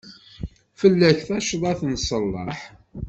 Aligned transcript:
Fell-ak 0.79 1.19
tacḍat 1.27 1.79
n 1.85 1.93
ṣṣellaḥ. 2.01 2.59